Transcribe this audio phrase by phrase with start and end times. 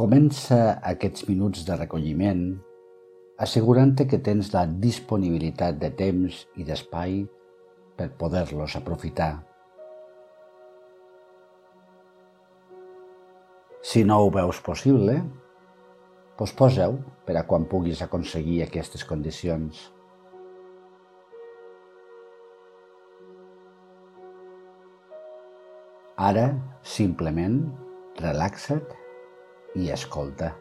[0.00, 0.56] Comença
[0.88, 2.38] aquests minuts de recolliment
[3.44, 7.18] assegurant-te que tens la disponibilitat de temps i d'espai
[7.98, 9.34] per poder-los aprofitar.
[13.90, 15.18] Si no ho veus possible,
[16.40, 16.96] posposa-ho
[17.28, 19.82] per a quan puguis aconseguir aquestes condicions.
[26.30, 26.48] Ara,
[26.96, 27.60] simplement,
[28.24, 28.99] relaxa't
[29.78, 30.54] i escolta.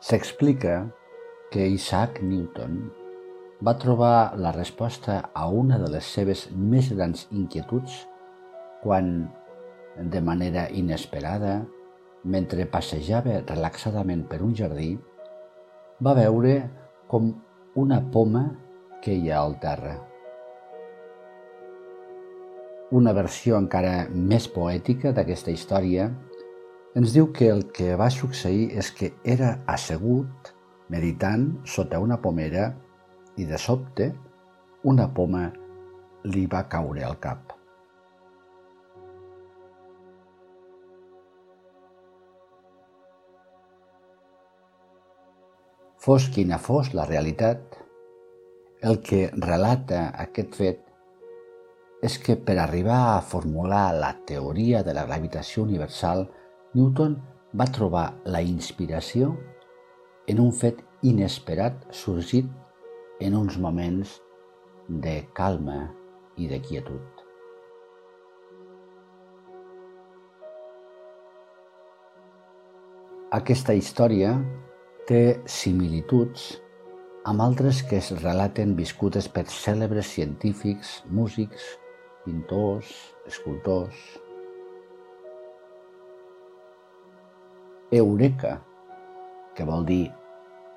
[0.00, 0.88] S'explica
[1.52, 2.80] que Isaac Newton
[3.62, 8.00] va trobar la resposta a una de les seves més grans inquietuds
[8.82, 9.28] quan,
[10.00, 11.60] de manera inesperada,
[12.24, 14.94] mentre passejava relaxadament per un jardí,
[16.00, 16.54] va veure
[17.06, 17.34] com
[17.76, 18.46] una poma
[19.04, 20.09] queia al terra.
[22.90, 26.08] Una versió encara més poètica d'aquesta història
[26.98, 30.50] ens diu que el que va succeir és que era assegut,
[30.90, 32.64] meditant sota una pomera
[33.38, 34.08] i de sobte
[34.82, 35.44] una poma
[36.34, 37.54] li va caure al cap.
[46.02, 47.62] Fos quina fos la realitat,
[48.82, 50.89] el que relata aquest fet
[52.02, 56.24] és que per arribar a formular la teoria de la gravitació universal,
[56.74, 57.18] Newton
[57.56, 59.34] va trobar la inspiració
[60.30, 62.48] en un fet inesperat sorgit
[63.20, 64.16] en uns moments
[64.88, 65.82] de calma
[66.40, 67.20] i de quietud.
[73.36, 74.32] Aquesta història
[75.06, 76.48] té similituds
[77.30, 81.76] amb altres que es relaten viscutes per cèlebres científics, músics,
[82.30, 82.86] pintors,
[83.26, 83.94] escultors.
[87.90, 88.60] Eureka,
[89.56, 90.04] que vol dir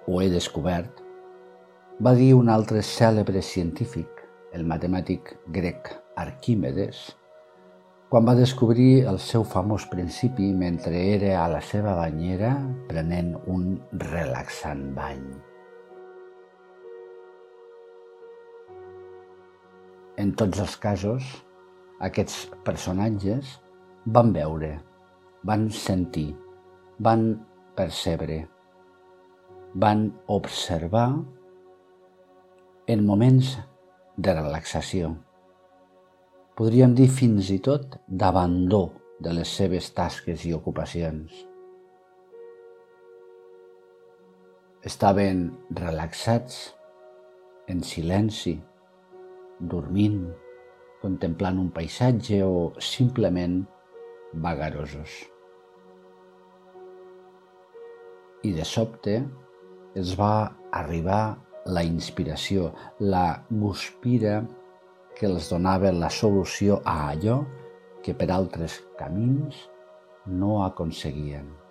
[0.08, 1.04] ho he descobert,
[2.02, 4.10] va dir un altre cèlebre científic,
[4.54, 7.06] el matemàtic grec Arquímedes,
[8.10, 12.56] quan va descobrir el seu famós principi mentre era a la seva banyera
[12.90, 13.76] prenent un
[14.10, 15.53] relaxant bany.
[20.24, 21.26] En tots els casos,
[22.08, 23.58] aquests personatges
[24.16, 24.70] van veure,
[25.50, 26.30] van sentir,
[27.04, 27.26] van
[27.76, 28.38] percebre,
[29.84, 31.10] van observar
[32.96, 33.54] en moments
[34.16, 35.12] de relaxació.
[36.56, 38.84] Podríem dir fins i tot d'abandó
[39.20, 41.34] de les seves tasques i ocupacions.
[44.88, 46.70] Estaven relaxats,
[47.68, 48.62] en silenci,
[49.60, 50.26] dormint,
[51.02, 53.62] contemplant un paisatge o simplement
[54.34, 55.16] vagarosos.
[58.44, 59.18] I de sobte
[60.00, 60.36] es va
[60.72, 61.24] arribar
[61.66, 64.42] la inspiració, la guspira
[65.16, 67.44] que els donava la solució a allò
[68.04, 69.68] que per altres camins
[70.28, 71.63] no aconseguien.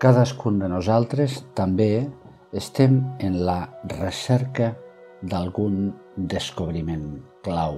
[0.00, 2.06] Cadascun de nosaltres també
[2.56, 3.58] estem en la
[3.90, 4.70] recerca
[5.20, 5.90] d'algun
[6.32, 7.02] descobriment
[7.44, 7.76] clau.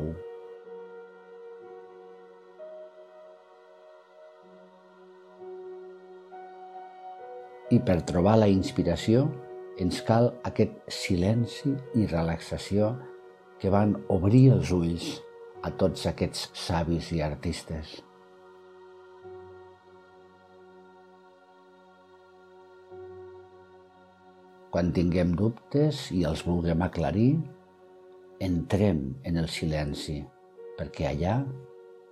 [7.74, 9.24] I per trobar la inspiració
[9.82, 12.92] ens cal aquest silenci i relaxació
[13.58, 15.10] que van obrir els ulls
[15.66, 17.98] a tots aquests savis i artistes.
[24.72, 27.34] Quan tinguem dubtes i els vulguem aclarir,
[28.40, 30.22] entrem en el silenci,
[30.78, 31.34] perquè allà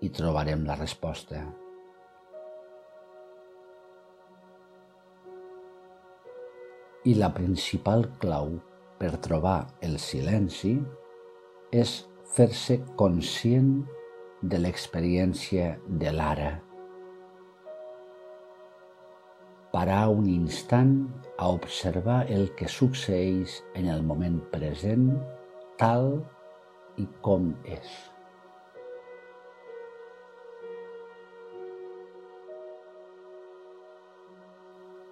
[0.05, 1.41] hi trobarem la resposta.
[7.09, 8.59] I la principal clau
[9.01, 10.77] per trobar el silenci
[11.73, 12.03] és
[12.37, 13.79] fer-se conscient
[14.43, 16.59] de l'experiència de l'ara
[19.73, 20.95] parar un instant
[21.39, 25.13] a observar el que succeeix en el moment present
[25.79, 26.17] tal
[26.99, 27.91] i com és.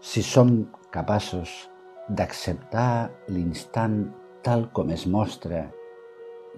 [0.09, 0.53] Si som
[0.95, 1.51] capaços
[2.09, 3.99] d'acceptar l'instant
[4.43, 5.67] tal com es mostra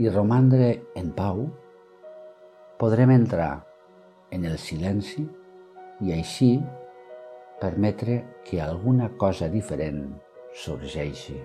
[0.00, 1.48] i romandre en pau,
[2.80, 3.52] podrem entrar
[4.30, 5.26] en el silenci
[6.06, 6.54] i així
[7.60, 10.06] permetre que alguna cosa diferent
[10.56, 11.36] sorgeixi.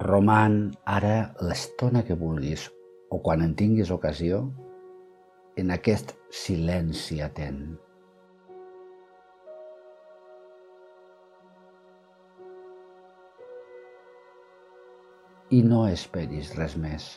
[0.00, 0.56] Roman
[0.88, 2.64] ara l'estona que vulguis
[3.12, 4.40] o quan en tinguis ocasió
[5.60, 7.64] en aquest silenci atent.
[15.50, 17.10] I no esperis res més.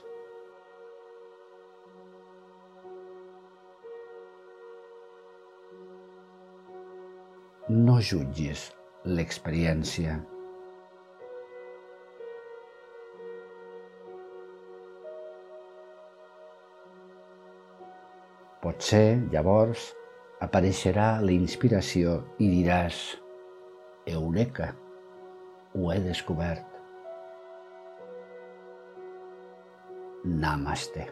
[7.69, 8.67] no jutgis
[9.05, 10.19] l'experiència.
[18.63, 19.89] Potser, llavors,
[20.45, 22.99] apareixerà la inspiració i diràs
[24.07, 24.69] Eureka,
[25.75, 26.69] ho he descobert.
[30.23, 31.09] Namaste.